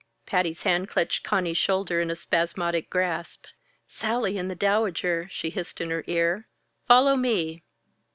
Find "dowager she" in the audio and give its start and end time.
4.55-5.51